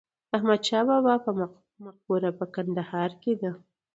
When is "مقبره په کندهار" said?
1.85-3.11